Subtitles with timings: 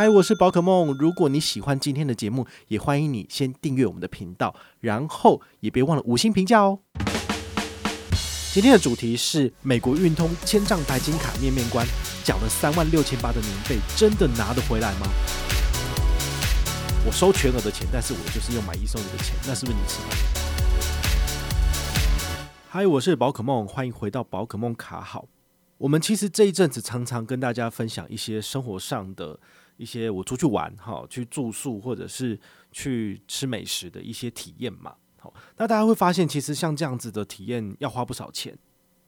[0.00, 0.96] 嗨，我是宝可梦。
[0.98, 6.78] 如果你喜欢今天的节目，也欢迎你先订阅我们的频道，然后也别忘了五星评价哦。
[8.50, 11.86] 今天的主题是美国运通千帐白金卡面面观，
[12.24, 15.06] 缴了三万六千八的年费，真的拿得回来吗？
[17.04, 20.08] 我收全额的钱，但是我就是用买一送一的钱，那是不是你吃饭？
[22.70, 25.26] 嗨，我是宝可梦，欢迎回到宝可梦卡好。
[25.76, 29.38] 我们其实这一阵子常常跟大家分享一些生活上的。
[29.80, 32.38] 一些我出去玩哈，去住宿或者是
[32.70, 38.56] 去吃美食的一些体验嘛，好，那大家会发现，其实像这样子的体验要花不少钱。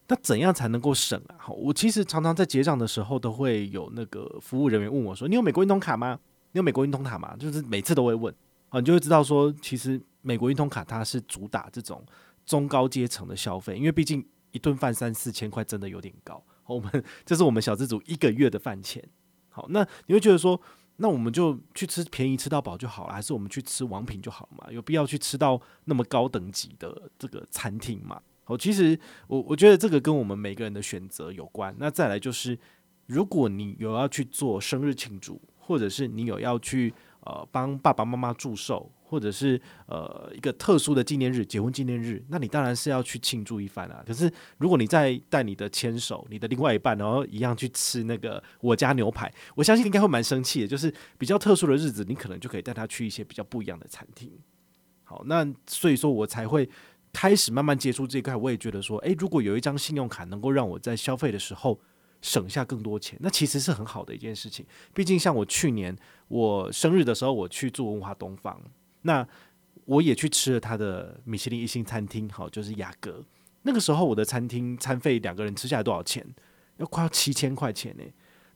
[0.08, 1.36] 那怎样才能够省啊？
[1.38, 6.18] 好，我其实常常在结账的时候都会有那个服务人员问我说：“你有美国运通卡吗？
[6.52, 8.34] 你有美国运通卡吗？”就是每次都会问，
[8.68, 12.04] 好，你就会知道说，其实美国运通卡它是主打这种
[12.44, 16.42] 中高阶层的消费，因为毕竟一顿饭三四千块真的有点高。
[16.66, 19.02] 我们这是我们小资族一个月的饭钱。
[19.52, 20.61] 好，那你会觉得说，
[20.97, 24.72] 那我们就去吃便宜吃到饱就好了，还是我们去吃王品就好了嘛？
[24.72, 28.20] 有必要去吃到那么高等级的这个餐厅嘛？
[28.44, 31.72] 好，其实我我觉得这个跟我们每个人的选择有关。
[31.78, 32.59] 那再来就是，
[33.06, 38.91] 如果你有要去做生日庆祝，或者是你有要去呃帮爸爸妈妈祝寿。
[39.12, 44.02] 或者是呃一个特殊的纪念日，结婚纪念日，那你当然是要去庆祝一番啊。
[44.06, 50.66] 可是如果你再带你的牵手，你的另外一半，然后一样去吃那个我家牛排，我相信应该会蛮生气的。
[50.66, 54.32] 就是比较特殊的日子，你可能就可以带他去一些比较不一样的餐厅。
[55.04, 56.66] 好，那所以说我才会
[57.12, 58.34] 开始慢慢接触这一块。
[58.34, 61.78] 我也觉得说，诶，如果有一张信用卡能够让我在消费的时候
[62.22, 64.64] 省下更多钱，那其实是很好的一件事情。
[64.94, 65.94] 毕竟像我去年
[66.28, 68.58] 我生日的时候，我去住文华东方。
[69.03, 69.27] 那
[69.84, 73.25] 我也去吃了他的米其林一星餐厅，好，就是雅阁。
[73.62, 76.27] 那个时候我的餐厅餐费两个人吃下来多少钱？
[76.78, 78.05] 要快要七千块钱呢。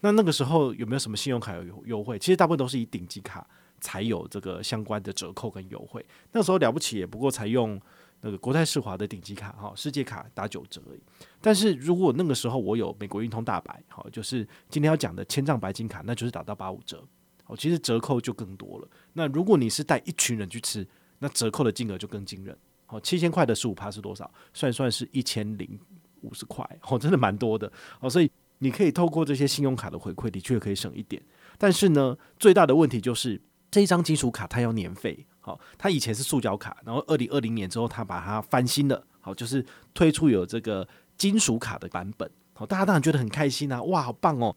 [0.00, 2.18] 那那个时候有没有什么信用卡有优惠？
[2.18, 3.46] 其实大部分都是以顶级卡
[3.80, 6.04] 才有这个相关的折扣跟优惠。
[6.32, 7.80] 那时候了不起也不过才用
[8.20, 11.00] 那个国泰世华的顶级卡，哈，世界卡打九折而已。
[11.40, 17.02] 但是如果那个时候我有美国运通大白，好，就是今天要讲的千丈白金卡，那就是打到八五折。
[17.46, 18.88] 哦，其实折扣就更多了。
[19.12, 20.86] 那如果你是带一群人去吃，
[21.18, 22.56] 那折扣的金额就更惊人。
[22.84, 24.30] 好，七千块的十五趴是多少？
[24.52, 25.78] 算算是一千零
[26.22, 26.64] 五十块。
[26.88, 27.70] 哦，真的蛮多的。
[28.00, 31.22] 哦，所以你可以透过这些信用卡的回馈，的确可以省一点。
[31.56, 33.40] 但是呢，最大的问题就是
[33.70, 35.26] 这一张金属卡它要年费。
[35.40, 39.06] 好，它以前是塑胶卡，然后二零二零年之后它把它翻新了。
[39.20, 39.64] 好，就是
[39.94, 40.86] 推出有这个
[41.16, 42.28] 金属卡的版本。
[42.54, 44.54] 好，大家当然觉得很开心啊，哇，好棒哦。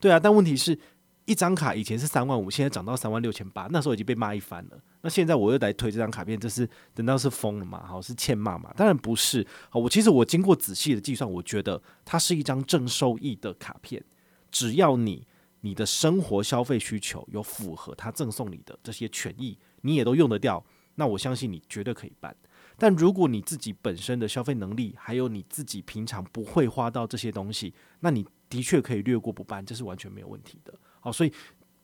[0.00, 0.76] 对啊，但问题是。
[1.24, 4.80] 一张卡以前是三万五，现在涨到三万六千八，那时候已经被骂一番了。
[5.02, 7.86] 那现在我又来推这张卡片，这是等到是疯了嘛？
[7.86, 8.72] 好，是欠骂嘛？
[8.76, 9.46] 当然不是。
[9.70, 14.02] 好，我其实我经过仔细的计算，我觉得它是一张正收益的卡片。
[14.50, 15.26] 只要你
[15.60, 20.64] 你的生活消费需求有符合它赠送你的这些权益，你也都用得掉，
[20.96, 22.34] 那我相信你绝对可以办。
[22.76, 30.74] 但如果你自己本身的消费能力，还有你自己平常不会花到这些东西，那你的确可以略过不办，这是完全没有问题的。
[31.02, 31.32] 好，所以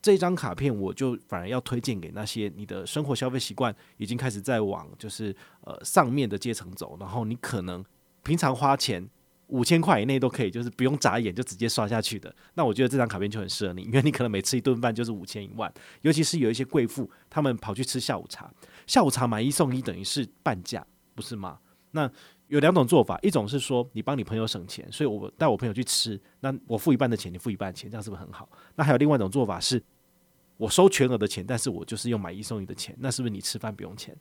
[0.01, 7.83] 这张卡片我就反而要推荐给那些你的生活消费习惯已经开始在往就是呃上面的阶层走，然后你可能
[8.23, 9.05] 平常花钱
[9.47, 12.33] 五千块以内都可以，就是不用眨眼就直接刷下去的。
[12.53, 18.49] 那我觉得这张卡片就很适合你，因为你可能每吃一顿饭就是五千一万，尤其是有一些贵妇，他们跑去吃下午茶，
[18.87, 21.59] 下午茶买一送一等于是半价，不是吗？
[21.91, 22.09] 那
[22.49, 28.49] 有两种做法，一种是说你帮你朋友省钱，所以我带我朋友去吃，那我付一半的钱，你付一半的钱，这样是不是很好？
[28.75, 29.81] 那还有另外一种做法是，
[30.57, 34.15] 我收全额的钱，但是我就是用买一送一的钱，那是不是你吃饭不用钱？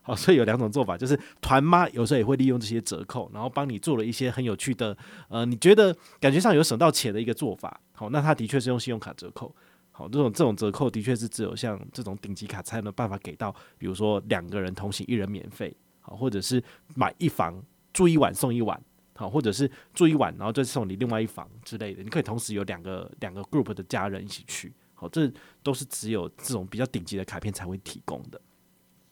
[0.00, 4.96] 好，所以有两种做法，就是团妈有时候也会利用这些折扣，然后帮你做了一些很有趣的，
[5.28, 7.80] 呃，你觉得感觉上有省到钱的一个做法。
[7.92, 9.54] 好，那他的确是用信用卡折扣。
[9.90, 16.62] 好，这种这种折扣的确是只有像这种顶级卡才能办法给到，比如说两个人同行一人免费，好，或者是
[16.94, 17.60] 买一房。
[17.92, 18.80] 住一晚送一晚，
[19.14, 22.02] 好，或者是住一晚，然后再送你另外一房之类的。
[22.02, 25.30] 你可以同时有两个两个 group 的家人一起去，好，这
[25.62, 28.40] 都是只有这种比较顶级的卡片才会提供的。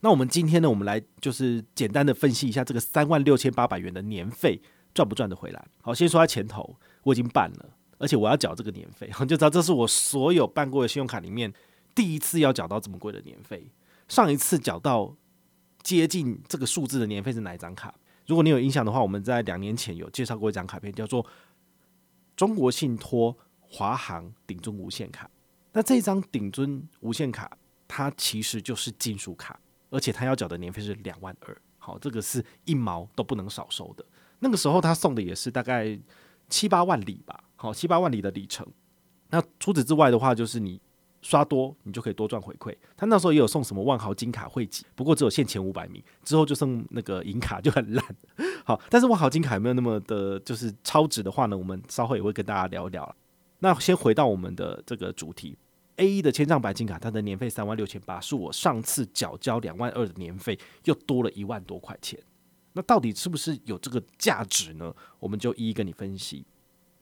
[0.01, 4.61] 那我们今天呢，我们来就是简单的分析一下这个三万六千八百元的年费
[4.95, 5.63] 赚不赚得回来。
[5.83, 7.69] 好，先说在前头，我已经办了，
[7.99, 11.53] 而且我要缴这个年费，你 就知道这是我所有办过的信用卡里面
[11.95, 13.71] 第一次要缴到这么贵的年费。
[14.09, 15.15] 上一次缴到
[15.83, 17.95] 接近这个数字的年费是哪一张卡？
[18.31, 21.27] 如果你有印象的话，我们在两年前有介绍过一张卡片，叫做
[22.37, 25.29] 中国信托华航顶尊无限卡。
[25.73, 29.59] 那这张顶尊无限卡，它其实就是金属卡，
[29.91, 31.61] 而且它要缴的年费是两万二。
[31.77, 34.05] 好，这个是一毛都不能少收的。
[34.39, 35.99] 那个时候他送的也是大概
[36.49, 38.65] 七八万里吧，好，七八万里的里程。
[39.31, 40.81] 那除此之外的话，就是你
[41.23, 42.75] 刷多，你就可以多赚回馈。
[42.97, 48.05] 他那时候也有送什么万豪金卡会籍，不过只有限前五百名，之后就剩那个银卡就很烂。
[48.65, 51.57] 好，但是万豪金卡有没有那么的，就是超值的话呢？
[51.57, 53.17] 我们稍后也会跟大家聊一聊。
[53.59, 55.57] 那先回到我们的这个主题
[55.97, 62.19] ，A 一的千帐白金卡，它的年费三万六千八，是我上次缴交两万二的年费，又多了一万多块钱。
[62.73, 64.95] 那到底是不是有这个价值呢？
[65.19, 66.47] 我们就一一跟你分析。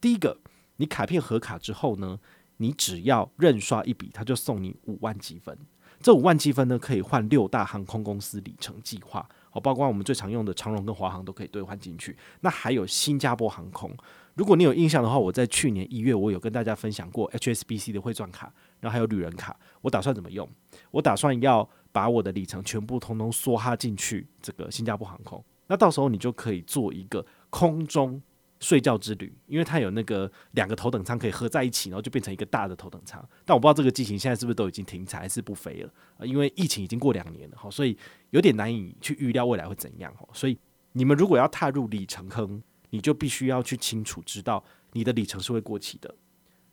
[0.00, 0.36] 第一个，
[0.76, 2.18] 你卡片合卡之后呢，
[2.58, 5.56] 你只要认刷一笔，他就送你五万积分。
[6.00, 12.16] 这五万积分呢，可以换六大航空公司里程计划，好，包括我们最常用的长荣跟华航都可以兑换进去。
[12.40, 13.92] 那还有新加坡航空，
[14.34, 19.58] 如果你有印象的话，我在去年一月我有跟大家分享过 HSBC 的汇钻卡，然后还有旅人卡。
[19.80, 20.48] 我打算怎么用？
[20.92, 25.44] 我打算要把我的里程全部通通梭哈进去这个新加坡航空。
[25.66, 28.22] 那到时候你就可以做一个空中。
[28.60, 33.26] 睡觉之旅，因为它有那个两个头等舱可以合在一起，然后就变成一个大的头等舱。
[33.44, 35.92] 但我不知道这个机型现在是不是都已经停产还是不飞了，
[36.26, 37.96] 因为疫情已经过两年了哈，所以
[38.30, 40.12] 有点难以去预料未来会怎样。
[40.32, 40.58] 所以
[40.92, 46.14] 你们如果要踏入里程坑，你就必须要去清楚知道你的里程是会过期的。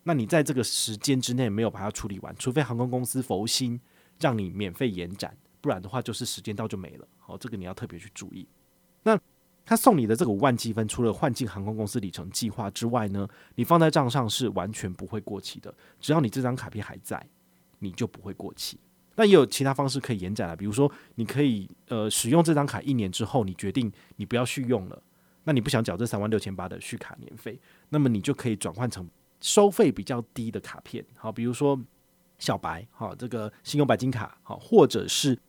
[0.03, 3.79] 那你在这个时间之内没有把它处理完，除非航空公司佛心
[4.19, 7.07] 让你免费延展，不然的话就是时间到就没了。
[7.17, 8.47] 好，这个你要特别去注意。
[9.03, 9.19] 那
[9.65, 15.73] 他送你的这个五万积分，除了换进航空公司里程计划之外呢，你放在账上是完全不会过期的。
[15.99, 17.27] 只要你这张卡片还在，
[17.79, 18.79] 你就不会过期。
[19.15, 25.01] 那也有其他方式可以延展了，比如说你可以呃使用这张卡一年之后，你决定你不要续用了，
[25.45, 27.59] 那你不想缴这三万六千八的续卡年费，
[27.89, 29.09] 那么你就可以转换成
[29.41, 31.79] 收费比较低的卡片，好，比如说
[32.37, 35.39] 小白，好，这个信用白金卡，好，或者是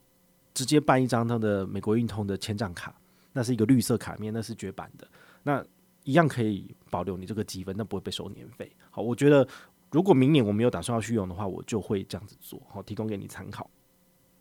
[0.55, 2.95] 直接办一张他的美国运通的千账卡。
[3.37, 5.07] 那是一个绿色卡面，那是绝版的，
[5.43, 5.63] 那
[6.05, 8.73] 一样可以保留你这个积分，那不会被收年费。
[8.91, 9.47] 好，我觉得
[9.91, 13.69] 如果明年我没有打算要续用的话，我就会这样子做，好，提供给你参考。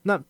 [0.03, 0.23] 那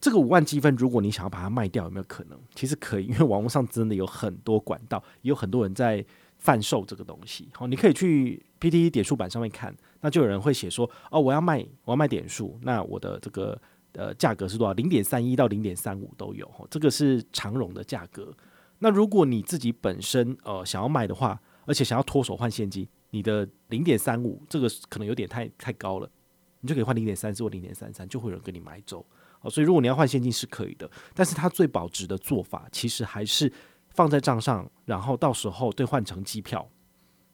[0.00, 2.36] 这个五万积分，如果你想要把它卖掉，有没有可能？
[2.52, 6.04] 其实可以，因为网络上真的有很多管道，也有很多人在
[6.38, 7.48] 贩售这个东西。
[7.52, 13.60] 好，你可以去 PTT 点数版上面看，那就有人会写说，哦，我要卖，我要卖点数，那我的这个。
[13.92, 14.72] 呃，价格是多少？
[14.74, 18.32] 零点三一到零点三五都有，这个是长荣的价格。
[18.78, 26.08] 那如果你自己本身呃想要卖的话，而且想要脱手换现金，你的零点三五这个可能有点太太高了，
[26.60, 29.04] 你就可以换零点三四或零点三三，就会有人跟你买走。
[29.40, 33.52] 哦，所以如果你要换现金是可以的，但是它最保值的做法其实还是
[33.90, 36.68] 放在账上，然后到时候兑换成机票，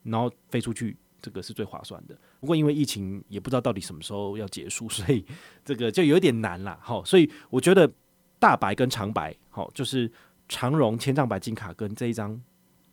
[0.02, 0.96] 然后飞出去。
[1.26, 5.26] 这个是最划算的，不过因为疫情也不知道到底什么时候要结束， 所以
[5.64, 6.78] 这个就有点难了。
[6.80, 7.92] 好，所以我觉得
[8.38, 10.08] 大白跟长白，好，就是
[10.48, 12.40] 长荣千丈白金卡跟这一张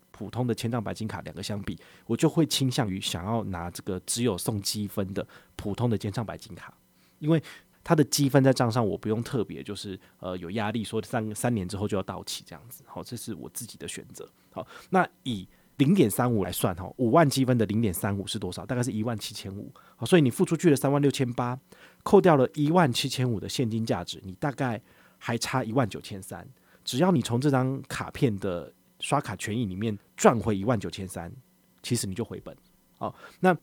[0.09, 1.77] 普通的千丈白金卡两个相比，
[2.07, 5.23] 我就会倾向于想要拿这个只有送积分的
[5.55, 6.75] 普通的千丈白金卡，
[7.19, 7.39] 因为
[7.83, 12.83] 它的积分在账上我不用特别就是呃有压力说三三年之后就要到期这样子。
[12.87, 14.27] 好，这是我自己的选择。
[14.51, 15.47] 好，那以。
[15.83, 18.65] 零点三五来算哈，五万积分的零点三五是多少？
[18.65, 19.69] 大概是一万七千五。
[19.97, 21.59] 好，所以你付出去了三万六千八，
[22.03, 24.81] 扣掉了一万七千五的现金价值，你大概
[25.17, 26.47] 还差一万九千三。
[26.85, 28.71] 只要你从这张卡片的
[29.01, 31.29] 刷卡权益里面赚回一万九千三，
[31.81, 32.55] 其实你就回本。
[32.97, 33.53] 好，那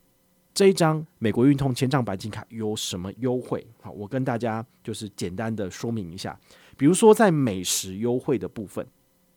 [0.53, 3.65] 这一张美国运通千账白金卡有什么优惠？
[3.81, 6.39] 好，我跟大家就是简单的说明一下，
[6.77, 8.85] 比如说在美食优惠的部分。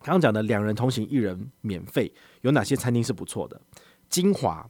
[0.05, 3.59] 刚刚讲的两人同行一人免费，有哪些餐厅是不错的？
[4.11, 4.69] 金华、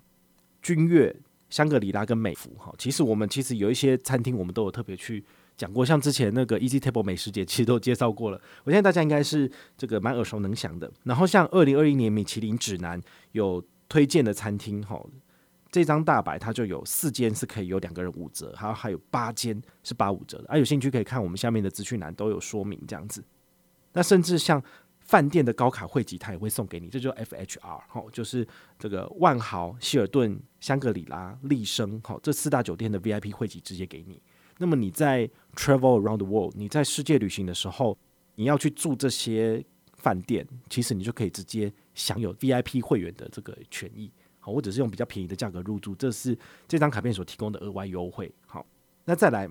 [0.62, 1.14] 君悦、
[1.50, 2.72] 香格里拉跟美孚哈。
[2.78, 5.24] 其实我们其实有一些餐厅，我们都有特别去
[5.56, 8.40] 讲过，像之前那个 Easy Table 美食节，其实都介绍过了。
[8.62, 10.88] 我相信大家应该是这个蛮耳熟能详的。
[11.02, 15.04] 然后像二零二一年米其林指南有推荐的餐厅哈，
[15.72, 20.44] 这张大白它就有四间是可以有两个人五折，还有还有八间是八五折的。
[20.48, 23.24] 啊，有兴趣可以看我们下面的资讯栏都有说明这样子。
[23.94, 24.62] 那甚至像。
[25.04, 28.46] 饭店的高卡汇集，他也会送给你，这就 FHR，好，就是
[28.78, 34.20] 这个万豪、希尔顿、香格里拉、丽笙，好，这四大酒店的 VIP 汇集直接给你。
[34.56, 37.98] 那么你在 Travel Around the World，你在世界旅行的时候，
[38.36, 48.32] 你要去住这些饭店，其实你就可以直接享有 VIP 会员的这个权益，好，或者是用比较便宜的价格入住，这是这张卡片所提供的额外优惠。
[48.46, 48.64] 好，
[49.04, 49.46] 那再来，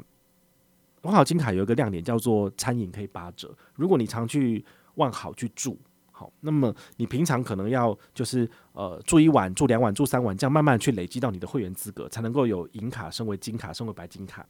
[1.04, 4.66] 万豪金卡有一个亮点叫做餐饮可以八折，如果你常去。
[4.96, 5.80] 万豪去住
[6.12, 14.46] 好，那么你平常可能要就是呃住一晚、住两晚、住三晚，这样慢慢去累积到你的会员资格，才能够有银卡升为金卡，升为白金卡。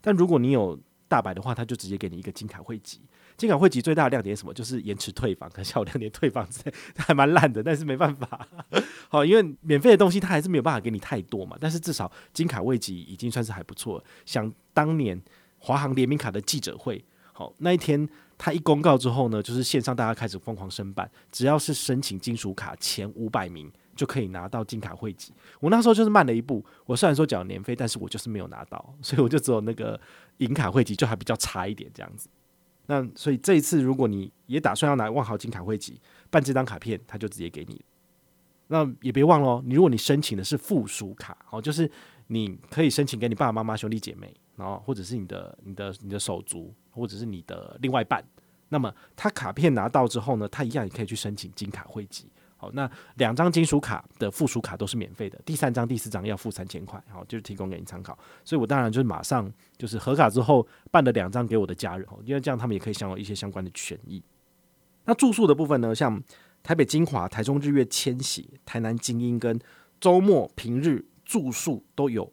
[0.00, 3.00] 但如果你有大白的话，他就直接给你一个金卡会籍。
[3.36, 4.52] 金卡会籍最大的亮点是什么？
[4.52, 8.46] 就是延迟退房，可能像我两年退房之类，还蛮烂的，但是没办法。
[9.08, 11.56] 好，因为免费的东西他还是没有办法给你太多嘛。
[11.60, 14.02] 但是至少金卡会籍已经算是还不错。
[14.26, 15.20] 像当年
[15.58, 25.32] 华航联名卡的记者会，好，那一天他一公告之后呢，就是线上大家开始疯狂申办，只要是申请金属卡前五百名就可以拿到金卡汇集。
[25.60, 29.98] 我那时候就是慢了一步，我虽然说缴年费，但是我就是没有拿到， 所以我就只有那个
[30.38, 32.28] 银卡汇集，就还比较差一点这样子。
[32.86, 36.00] 那所以这一次，如果你也打算要拿万豪金卡汇集
[36.30, 37.80] 办这张卡片，他就直接给你。
[38.66, 41.90] 那也别忘了，你如果你申请的是附属卡，哦，就是
[42.26, 48.24] 你可以申请给你爸爸妈妈、兄弟姐妹，然后或者是你的、你的、你的手足，或者是你的另外一半。
[48.68, 52.28] 那么他卡片拿到之后呢，他一样也可以去申请金卡汇集。
[52.56, 58.16] 好，那两张金属卡的附属卡都是免费的，第三张、第四张要付三千块，好，就是提供给你参考。
[58.44, 64.22] 所以我当然就是马上就是核卡之后办了两张给我的家人，因为这样他们也可以享有一些相关的权益。
[65.04, 66.22] 那住宿的部分呢，像
[66.62, 69.60] 台北晶华、台中日月、千禧、台南精英跟
[70.00, 72.32] 周末平日住宿都有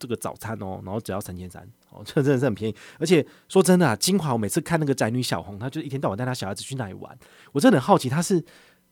[0.00, 2.74] 这个早餐哦，然后只要三千三，哦，这 真的是很便宜。
[2.98, 7.16] 而且说真的啊，金华我每次看那个宅女小红，她就一天到晚带她小孩子去那里玩，
[7.52, 8.44] 我真的很好奇，她是。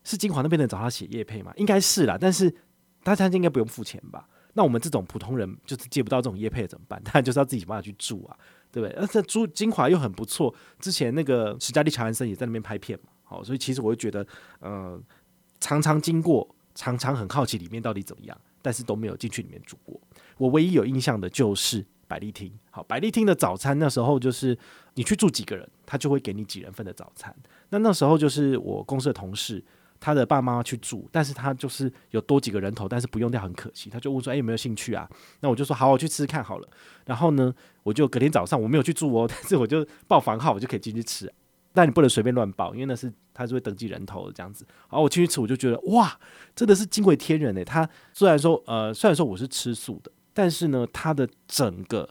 [0.05, 1.53] 是金华那边的找她写业配吗？
[1.57, 2.55] 应该是啦，但是
[3.03, 4.27] 大家应该不用付钱吧？
[4.55, 6.99] 那我们这种普通人就是借不到这种业配怎么办？
[7.05, 8.35] 当然就是要自己想办法去住啊，
[8.73, 8.97] 对不对？
[8.97, 14.27] 而且住金华又很不错，之前那个史嘉丽乔安森也在那边拍片嘛，好，所以其实我会觉得，
[14.61, 14.99] 呃，
[15.61, 20.00] 常常经过，常常很好奇里面到底怎么样，但是都没有进去里面住过。
[20.38, 24.57] 我唯一有印象的就是百丽厅，好，百丽厅的早餐那时候就是
[24.95, 27.35] 你去住几个人，他就会给你几人份的早餐。
[27.68, 29.62] 那那时候就是我公司的同事。
[30.00, 33.90] 他的爸妈去住，但是他就是有多几个人头，但是不用掉很可惜。
[33.90, 35.11] 他就问说：“哎、有没有兴趣啊？”
[35.42, 36.68] 那我就说：“好，我去吃吃看好了。”
[37.04, 37.52] 然后呢，
[37.83, 41.28] 我就隔天早上我没有去住哦，但是我就报房号，我就可以进去吃。
[41.73, 44.64] 但你不能随便乱报，因为那是他是会登记人头的这样子。
[44.87, 46.16] 好，我进去吃，我就觉得哇，
[46.54, 47.64] 真的是惊为天人诶。
[47.64, 52.09] 他虽然说呃，虽然说我是吃素的，但是呢，他的整个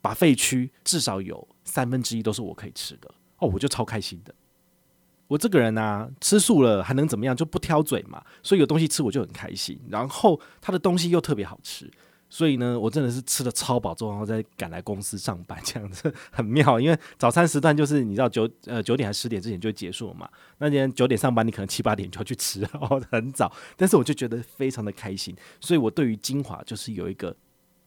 [0.00, 4.34] 把废区至少有三分之一都是我可以吃的哦，我就超开心的。
[5.28, 7.36] 我这个人啊，吃素了还能怎么样？
[7.36, 9.78] 就不挑嘴嘛，所以有东西吃我就很开心。
[9.88, 11.88] 然后他的东西又特别好吃，
[12.28, 16.80] 所以呢，我真的是吃的超饱之后，然后再赶来公司上班，这样子很妙。
[16.80, 20.28] 因为早餐时段就是你知道九呃九点还是十点之前就结束了嘛。
[20.58, 23.52] 那天九点上班，你可能七八点就要去吃，哦很早。
[23.76, 27.36] 但是我就觉得非常的开心，所以我对于精华就是有一个。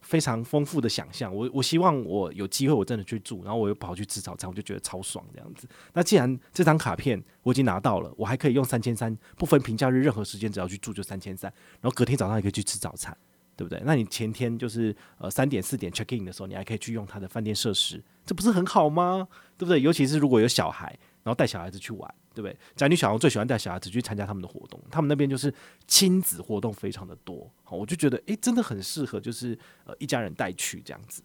[0.06, 5.68] 非常丰富的想象，我我希望我有机会我真的去住，然后我又跑去吃早餐，我就觉得超爽这样子。
[5.92, 13.16] 那既然这张卡片我已经拿到了，我还可以用三千三，不分平假日任何时间，只要去住就三千三，然后隔天早上也可以去吃早餐，
[13.56, 13.82] 对不对？
[13.84, 19.26] 那你前天就是呃三点四点 check in 的时候，你还可以去用他的饭店设施，这不是很好吗？
[19.58, 19.80] 对不对？
[19.80, 20.96] 尤其是如果有小孩。
[21.26, 22.54] 然后带小孩子去玩，对不对？
[22.76, 25.52] 宅女小红最喜欢带小孩子去参加他们的活动，他们那边就是
[25.86, 31.22] 亲子活动非常的多，好，我就觉得诶，真的很适合，就是呃一家人带去这样子。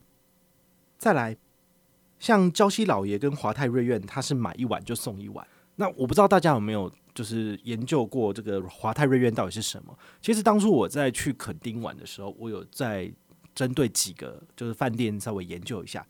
[0.98, 1.36] 再来，
[2.18, 5.46] 像娇西老爷跟华泰瑞苑，他是买一碗就送一碗。
[5.75, 9.98] 那我不知道大家有没有就是研究过这个华泰瑞苑到底是什么？
[10.22, 13.12] 其实当初我在去垦丁玩的时候，我有在
[13.53, 16.08] 针对几个就是饭店稍微研究一下。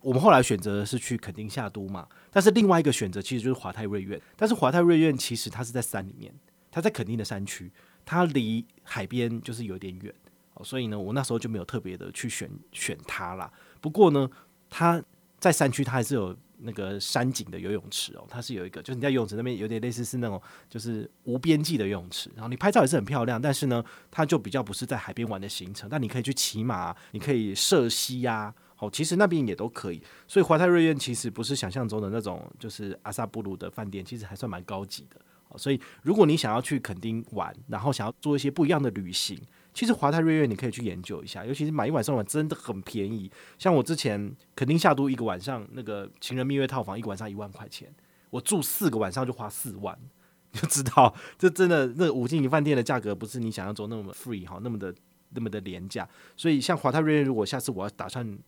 [0.00, 6.32] 我们后来选择是去垦丁夏都嘛，但是另外一个选择其实就是华泰瑞苑，但是华泰瑞苑其实它是在山里面，
[6.70, 7.70] 它在垦丁的山区，
[8.04, 10.14] 它离海边就是有点远，
[10.62, 13.52] 所以呢，我那时候就没有特别的去选选它啦。
[13.80, 14.30] 不过呢，
[14.70, 15.02] 它
[15.40, 20.40] 在山区，它还是有那个山景的游泳池哦，它是有一个，就是你在游泳池那边有点类似是那种
[20.70, 28.54] 就是无边际的游泳池，然后你拍照也是很漂亮，但是呢，它就比较不是在海边玩的行程，但你可以去骑马，你可以涉溪呀。
[28.78, 35.20] 哦，其实那边也都可以，所以华泰瑞苑其实不是想象中的那种，就是阿萨布鲁的饭店，其实还算蛮高级的。
[35.56, 39.36] 所以如果你想要去垦丁玩，然后想要做一些不一样的旅行，
[39.74, 43.28] 其实华泰瑞苑你可以去研究一下，尤其是买一晚上晚真的很便宜。
[43.58, 47.92] 像我之前垦丁夏都一个晚上那个情人蜜月套房，一个晚上一万块钱，
[48.30, 49.98] 我住四个晚上就花四万，
[50.52, 54.94] 就知道这真的那五星级饭店的价格不是你想象中那么 free 哈，那么的
[55.30, 56.06] 那么的廉价。
[56.36, 58.38] 所以像华泰瑞苑，如果下次我要打算。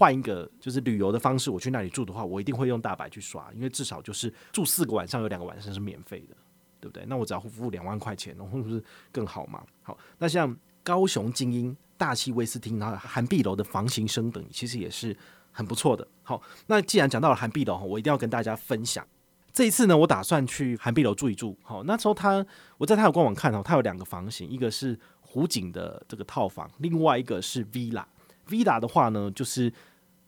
[0.00, 6.34] 换一个就是旅游的方式，我去那里住的话，我一定会用大白去刷，因为至少就是住四个晚上，有两个晚上是免费的，
[6.80, 7.04] 对不对？
[7.06, 9.62] 那我只要付两万块钱，那会不会更好嘛？
[9.82, 15.14] 好，那像高雄精英大气威斯汀，然后涵碧楼的房型升等，其实也是
[15.52, 16.08] 很不错的。
[16.22, 19.06] 好，那既然讲到了涵碧楼，我一定要跟大家分享。
[19.52, 21.54] 这一次呢，我打算去涵碧楼住一住。
[21.62, 22.46] 好，那时候他
[22.78, 28.02] 我在他的官网看哦，他有两个房型，一个是湖景的这个套房，另外一个是 villa。
[28.48, 29.72] villa 的话呢，就是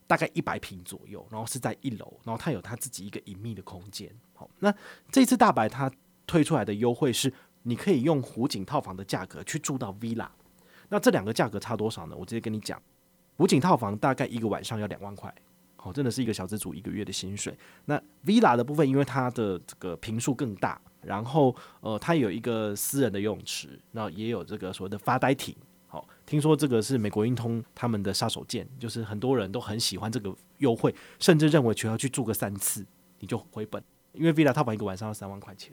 [0.07, 4.11] 大概一百平左右，然后是在一楼，然后它有它自己一个隐秘的空间。
[4.35, 4.75] 好，那
[5.11, 5.91] 这次大白它
[6.27, 7.33] 推出来的优惠是，
[7.63, 10.29] 你可以用湖景套房的价格去住到 Villa。
[10.89, 12.17] 那这两个价格差多少呢？
[12.17, 12.81] 我直接跟你讲，
[13.37, 15.35] 湖景套房大概一个晚上要两万块，
[15.77, 17.57] 好，真的是一个小资主一个月的薪水。
[17.87, 20.81] 那 Villa 的部分，因为它的这个坪数更大。
[21.01, 25.53] 然后，呃，它有一个私人的游泳池，然后也有这个所谓的发呆亭。
[26.33, 32.83] 听说这个是美国运通他们的杀手锏，就是很多人都很喜欢这个优惠，甚至认为只要去住个三次
[33.19, 33.85] 你就回本，
[34.15, 35.71] 因为 Villa 套房一个晚上要三万块钱，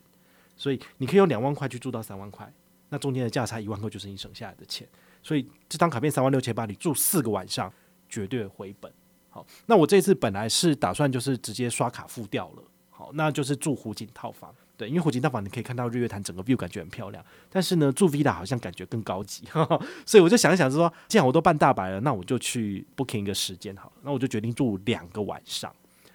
[0.58, 2.52] 所以你可以用两万块去住到三万块，
[2.90, 4.86] 那中间的价差一万块就是你省下来的钱，
[5.24, 7.72] 所以这张卡片三万六千八，你住四个晚上
[8.10, 8.92] 绝对回本。
[9.30, 12.64] 好，那我这次本来是打算就是直接刷卡付掉了，
[13.00, 14.54] 好，那就是住湖景套房。
[14.76, 17.24] 对，因为湖景套房你可以看到日月潭整个 view，感觉很漂亮。
[17.50, 23.94] 但是呢，住 villa 好像感觉更高级，呵呵，所以我就想一想，说既然我都办大白了，那我就去 booking 一个时间好了。
[24.04, 25.74] 那我就决定住两个晚上。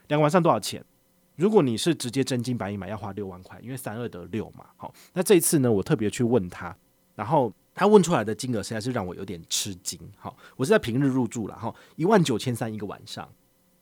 [0.08, 0.84] 两个晚上多少钱？
[1.36, 4.66] 如果你是直接真金白银买，要花六万块，因为三二得六嘛。
[4.76, 6.76] 好，那这一次呢，我特别去问他，
[7.14, 9.98] 然后他问出来的金额实在是让我有点吃惊。
[10.18, 13.26] 好，我是在平日入住了哈，一万九千三一个晚上。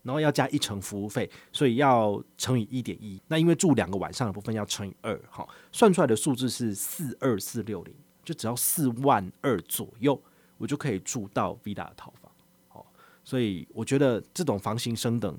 [0.02, 3.20] 然后要加一成服务费，所以要乘以一点一。
[3.28, 7.94] 那因为住两个晚上的部分要乘以二，哈，算出来的数字是四二四六零，
[8.24, 10.20] 就只要四万二左右，
[10.58, 12.30] 我就可以住到 Villa 的套房。
[12.68, 12.84] 好，
[13.22, 15.38] 所以我觉得这种房型升等，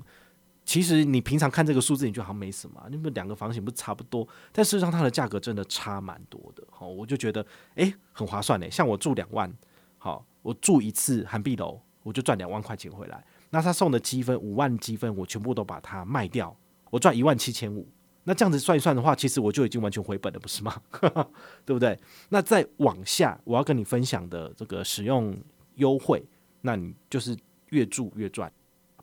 [0.64, 4.26] 其实你平常看这个数字，你就好像没什么，那么两个房型不差不多？
[4.50, 6.64] 但事实上它的价格真的差蛮多的。
[6.70, 7.44] 好，我就觉得
[7.74, 8.70] 诶很划算诶。
[8.70, 9.52] 像我住两万，
[9.98, 13.22] 好，我住一次涵碧楼，我就赚两万块钱回来。
[13.54, 16.56] 那他送的积分五万积分，我全部都把它卖掉，
[16.90, 17.88] 我赚一万七千五。
[18.24, 20.74] 那这样子算一算的话，其实我就已经完全回本了，不是吗？
[21.64, 21.96] 对不对？
[22.30, 25.36] 那再往下，我要跟你分享的这个使用
[25.76, 26.20] 优惠，
[26.62, 28.52] 那你就是越住越赚。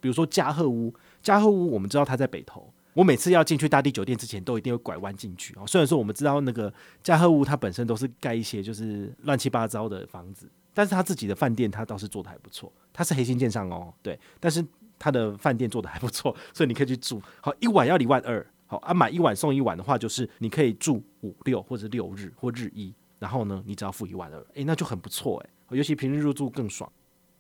[0.02, 0.94] 比如说嘉禾屋，
[1.24, 5.56] 嘉禾屋我们知道它在北投，我每次要进去大地酒店之前，都一定会拐弯进去。
[5.68, 10.50] 虽然说我们知道那个嘉禾屋它本身都是盖一些就是乱七八糟的房子。
[10.74, 12.72] 但是他自己的饭店，他倒是做的还不错。
[12.94, 14.18] 他是黑心建商哦，对。
[14.40, 14.66] 但是
[14.98, 17.22] 他的饭店做的还不错， 所以你可以去住。
[17.42, 18.46] 好，一晚要一万二。
[18.68, 22.94] 好啊，买一晚送一晚的话，就是你可以住五六或者六日或日一。
[23.20, 25.50] 然后呢，你只要付一万二，诶，那就很不错诶。
[25.76, 26.90] 尤其平日入住更爽。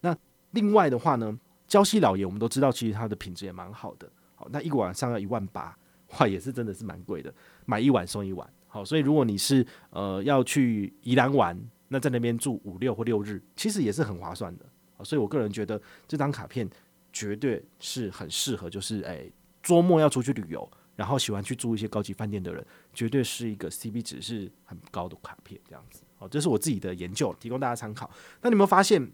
[0.02, 0.14] 那
[0.52, 4.12] 另外的话呢，礁溪老爷我们都知道，其实它的品质也蛮好的。
[4.52, 5.78] 那一个晚上要一万八，
[6.20, 7.34] 哇，也是真的是蛮贵的。
[7.66, 8.50] 买一晚送一晚。
[8.68, 11.58] 好，所以如果你是呃要去宜兰玩。
[11.94, 14.66] 那在那边住五六或六日，其实也是很划算的，
[15.04, 15.78] 所以我个人觉得
[16.08, 16.66] 这张卡片
[17.12, 19.30] 绝对是很适合，就是诶
[19.62, 28.10] 周末要出去旅游，然后喜欢去住一些高级饭店的人，绝对是一个 CP 值是很高的卡片，这样子哦，这是我自己的研究，提供大家参考。
[28.42, 29.12] 那你有没有发现，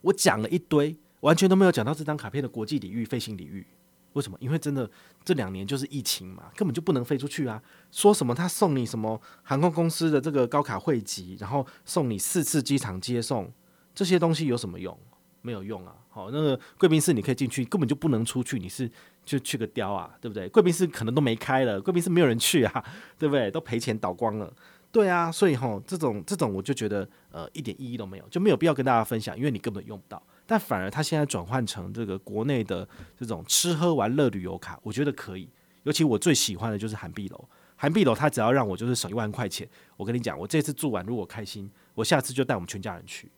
[0.00, 3.66] 我讲了一堆，完全都没有讲到这张卡片的国际领域、飞行领域。
[4.12, 4.36] 为什么？
[4.40, 4.88] 因为真的
[5.24, 7.62] 这两年就是疫情嘛，根本就不能飞出去啊。
[7.90, 13.52] 说什么他送你什么航空公司的这个高卡会籍，然后送你四次机场接送，
[13.94, 14.98] 这些东西有什么用？
[15.40, 15.94] 没有用啊。
[16.08, 18.88] 好，那个贵宾室你可以进去，根本就不能出去，你是
[19.24, 20.48] 就去个雕啊，对不对？
[20.50, 22.84] 贵宾室可能都没开了，贵宾室没有人去啊，
[23.18, 23.50] 对不对？
[23.50, 24.52] 都赔钱倒光了。
[24.92, 30.22] 对啊，所以吼这种这种我就觉得呃一点意义都没有，就没有必要跟大家分享，因为你根本用不到。
[30.46, 35.48] 但反而他现在转换成这个国内的这种吃喝玩乐旅游卡，我觉得可以。
[35.84, 43.30] 尤其我最喜欢的就是韩碧楼，韩碧楼他只要让我就是省一万块钱，我跟你讲，我这次住完如果开心，我下次就带我们全家人去。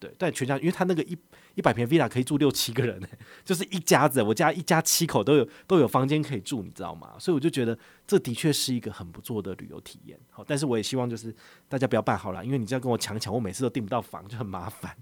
[0.00, 1.16] 对，但全家，因为他那个一
[1.54, 2.98] 一百平 villa 可以住六七个人，
[3.44, 7.12] 就是一家子，我家一家七口都有都有房间可以住，你知道吗？
[7.18, 10.18] 所以我就觉得这的确是一个很不错的旅游体验。
[10.30, 11.34] 好，但是我也希望就是
[11.68, 14.96] 大家不要办好了，因为你这样跟我抢抢，我每次都订不到房，就很麻烦。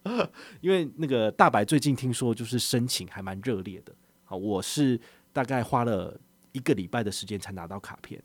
[0.62, 4.98] 因为那个大白最近听说就是申请还蛮热烈的，好，我是
[5.30, 6.18] 大概花了
[6.52, 8.22] 一个礼拜的时间才拿到卡片，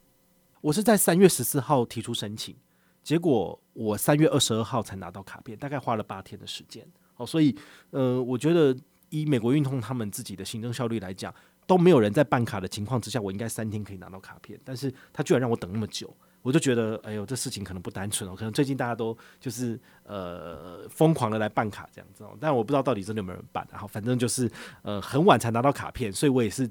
[0.62, 2.55] 我是在三月十四号提出申请。
[3.03, 6.85] 结果我三月二十二号才拿到卡片，大概花了八天的时间。
[7.13, 7.55] 好，所以
[7.91, 8.75] 呃，我觉得
[9.09, 11.33] 以美国运通他们自己的行政效率来讲，
[11.67, 14.59] 都没有人在办卡的情况之下，我应该三天可以拿到卡片。
[14.63, 22.35] 但是他居然让我等那么久，我就觉得，哎呦，这事情可能不单纯哦，可能最近大家都就是呃疯狂的来办卡这样子哦。
[22.39, 24.49] 但我不知道到底真的有没有人办，然后反正就是
[24.81, 26.69] 呃很晚才拿到卡片，所以我也是。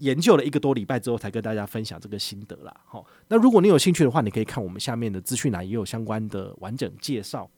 [0.00, 2.74] 研究了一个多礼拜之后，才跟大家分享这个心得啦。
[2.84, 7.48] 好，那如果你有兴趣的话，你可以看我们下面的资讯栏，也有相关的完整介绍。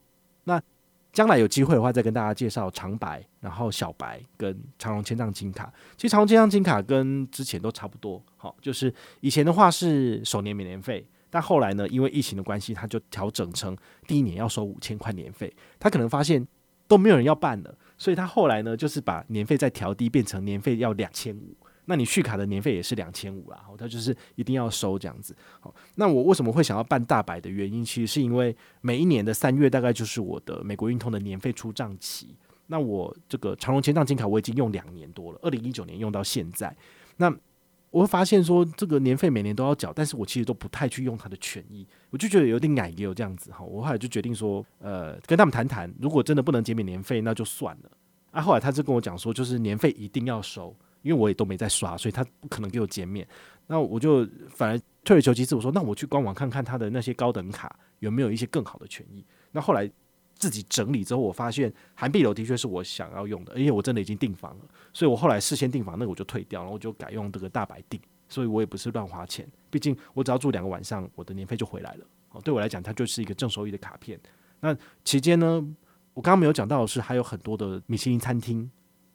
[0.43, 0.61] 那
[1.11, 5.71] 将来有机会的话，再跟大家介绍长白，然后小白跟长荣签帐金卡。
[5.95, 8.21] 其实长荣签帐金卡跟之前都差不多。
[8.35, 13.77] 好，就是以前的话是首年免年费，但后来呢，因为疫情的关系，他就调整成
[14.07, 15.53] 第一年要收五千块年费。
[15.79, 16.45] 他可能发现
[16.87, 17.77] 都没有人要办了。
[17.97, 21.55] 所以他后来呢，就是把年费再调低，变成年费要两千五。
[21.85, 25.35] 那你续卡的年费也是两千五啦，他就是一定要收这样子。
[25.59, 32.35] 好，那我为什么会想要办大白的原因，其实是因为每一年的三月大概就是我的美国运通的年费出账期。
[32.67, 36.75] 那我这个长隆签账金卡我已经用两年多了，二零一九年用到现在。
[37.17, 37.33] 那
[37.91, 43.63] 我会发现说，这个年费每年都要缴，但是我其实都不太去用它的权益，我就觉得有点矮，也有这样子哈。
[43.63, 47.91] 我后来就决定说，呃，跟他们谈谈，如果真的不能减免年费，那就算了。
[48.31, 50.75] 啊，后来他就跟我讲说，就是年费一定要收。
[51.03, 53.27] 因为我也都没在刷，所以他不可能给我减免。
[53.67, 59.23] 那我就反而退而求其次，我说那我去官网看看他的那些高等卡有没有一些更好的权益。
[59.51, 59.89] 那后来
[60.33, 64.65] 自己整理之后，我发现涵碧楼的确是我想要用的，而且我真的已经订房了。
[64.91, 67.99] 所以我后来事先订房，那个我就退掉了，我就改用这个大白订。
[68.27, 72.05] 所以我也不是乱花钱，毕竟我只要住两个晚上，我的年费就回来了。
[72.31, 74.19] 哦，对我来讲，它就是一个正收益的卡片。
[74.59, 75.63] 那期间呢，
[76.13, 78.69] 我刚刚没有讲到的是，还有很多的米其林餐厅。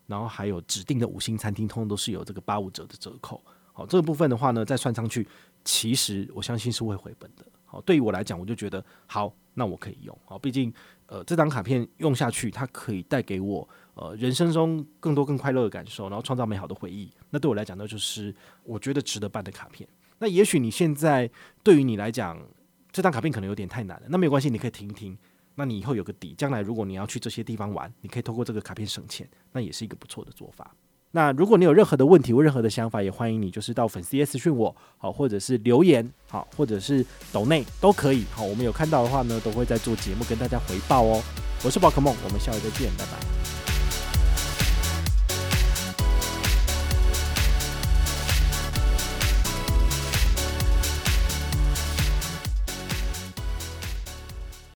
[0.09, 3.41] 然后还有指定的五星餐厅，通通都是有这个八五折的折扣。
[3.73, 5.25] 好，这个部分的话呢，再算上去，
[5.65, 7.45] 其实我相信是会回本的。
[7.65, 10.19] 好，对于我来讲，我就觉得好，那我可以用。
[10.25, 10.73] 好，毕竟
[11.07, 17.11] 呃，这张卡片用下去，它可以带给我呃人生中更多更快乐的感受，然后创造美好的回忆。
[17.31, 19.89] 那对我来讲，那就是我觉得值得办的卡片。
[20.19, 21.31] 那也许你现在
[21.63, 22.43] 对于你来讲，
[22.91, 24.07] 这张卡片可能有点太难了。
[24.09, 25.17] 那没有关系，你可以听听。
[25.59, 30.73] 那你以后有个底，将来如果你要去这些地方玩，你可以透过这个卡片省钱，那也是一个不错的做法。
[31.11, 41.21] 那如果你有任何的问题或任何的想法，也欢迎你就是到粉丝页私讯我，好，或者是留言，好，或者是抖内都可以，好，我们有看到的话呢，都会在做节目跟大家回报哦。
[41.65, 43.38] 我是宝可梦，我们下回再见，拜拜。